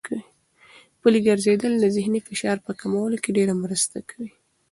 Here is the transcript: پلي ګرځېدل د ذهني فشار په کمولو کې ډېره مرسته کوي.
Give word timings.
پلي 0.99 1.19
ګرځېدل 1.27 1.73
د 1.79 1.85
ذهني 1.95 2.19
فشار 2.27 2.57
په 2.65 2.71
کمولو 2.81 3.17
کې 3.23 3.35
ډېره 3.37 3.53
مرسته 3.63 3.97
کوي. 4.09 4.31